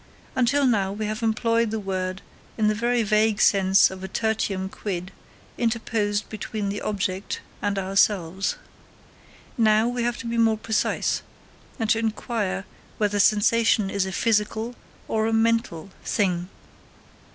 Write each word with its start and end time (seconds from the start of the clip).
Until 0.35 0.65
now 0.65 0.91
we 0.91 1.05
have 1.05 1.21
employed 1.21 1.69
the 1.69 1.79
word 1.79 2.23
in 2.57 2.67
the 2.69 2.73
very 2.73 3.03
vague 3.03 3.39
sense 3.39 3.91
of 3.91 4.03
a 4.03 4.07
tertium 4.07 4.67
quid 4.67 5.11
interposed 5.59 6.27
between 6.27 6.69
the 6.69 6.81
object 6.81 7.39
and 7.61 7.77
ourselves. 7.77 8.55
Now 9.59 9.87
we 9.87 10.01
have 10.01 10.17
to 10.17 10.25
be 10.25 10.39
more 10.39 10.57
precise, 10.57 11.21
and 11.77 11.87
to 11.91 11.99
inquire 11.99 12.65
whether 12.97 13.19
sensation 13.19 13.91
is 13.91 14.07
a 14.07 14.11
physical 14.11 14.73
or 15.07 15.27
a 15.27 15.33
mental 15.33 15.91
thing. 16.03 16.49